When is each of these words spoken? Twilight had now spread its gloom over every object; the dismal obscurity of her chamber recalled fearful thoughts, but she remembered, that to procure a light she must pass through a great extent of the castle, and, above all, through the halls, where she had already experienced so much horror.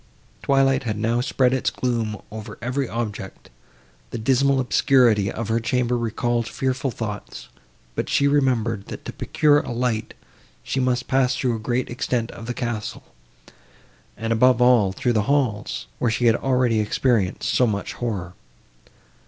Twilight 0.41 0.81
had 0.81 0.97
now 0.97 1.21
spread 1.21 1.53
its 1.53 1.69
gloom 1.69 2.19
over 2.31 2.57
every 2.59 2.89
object; 2.89 3.51
the 4.09 4.17
dismal 4.17 4.59
obscurity 4.59 5.31
of 5.31 5.47
her 5.49 5.59
chamber 5.59 5.95
recalled 5.95 6.47
fearful 6.47 6.89
thoughts, 6.89 7.49
but 7.93 8.09
she 8.09 8.27
remembered, 8.27 8.87
that 8.87 9.05
to 9.05 9.13
procure 9.13 9.59
a 9.59 9.69
light 9.71 10.15
she 10.63 10.79
must 10.79 11.07
pass 11.07 11.35
through 11.35 11.55
a 11.55 11.59
great 11.59 11.87
extent 11.91 12.31
of 12.31 12.47
the 12.47 12.55
castle, 12.55 13.03
and, 14.17 14.33
above 14.33 14.59
all, 14.59 14.91
through 14.91 15.13
the 15.13 15.21
halls, 15.29 15.85
where 15.99 16.09
she 16.09 16.25
had 16.25 16.35
already 16.35 16.79
experienced 16.79 17.53
so 17.53 17.67
much 17.67 17.93
horror. 17.93 18.33